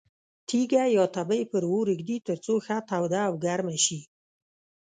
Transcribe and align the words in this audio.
تیږه 0.47 0.83
یا 0.97 1.05
تبۍ 1.15 1.41
پر 1.51 1.63
اور 1.71 1.87
ږدي 1.99 2.17
ترڅو 2.27 2.55
ښه 2.65 2.77
توده 2.89 3.21
او 3.27 3.33
ګرمه 3.45 3.77
شي. 3.85 3.99